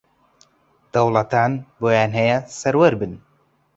[0.93, 1.51] دەوڵەتان
[1.81, 3.13] بۆیان ھەیە سەروەر بن